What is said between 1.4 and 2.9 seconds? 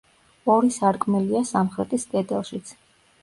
სამხრეთის კედელშიც.